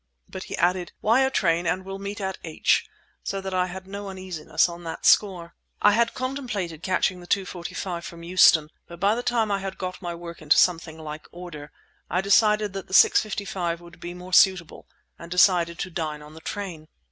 But 0.27 0.45
he 0.45 0.57
added 0.57 0.93
"Wire 1.03 1.29
train 1.29 1.67
and 1.67 1.85
will 1.85 1.99
meet 1.99 2.19
at 2.19 2.39
H—"; 2.43 2.89
so 3.23 3.39
that 3.39 3.53
I 3.53 3.67
had 3.67 3.85
no 3.85 4.09
uneasiness 4.09 4.67
on 4.67 4.83
that 4.83 5.05
score. 5.05 5.53
I 5.79 5.91
had 5.91 6.15
contemplated 6.15 6.81
catching 6.81 7.19
the 7.19 7.27
2:45 7.27 8.03
from 8.03 8.23
Euston, 8.23 8.69
but 8.87 8.99
by 8.99 9.13
the 9.13 9.21
time 9.21 9.51
I 9.51 9.59
had 9.59 9.77
got 9.77 10.01
my 10.01 10.15
work 10.15 10.41
into 10.41 10.57
something 10.57 10.97
like 10.97 11.27
order, 11.31 11.71
I 12.09 12.19
decided 12.19 12.73
that 12.73 12.87
the 12.87 12.95
6:55 12.95 13.77
would 13.77 13.99
be 13.99 14.15
more 14.15 14.33
suitable 14.33 14.87
and 15.19 15.29
decided 15.29 15.77
to 15.77 15.91
dine 15.91 16.23
on 16.23 16.33
the 16.33 16.41
train. 16.41 16.87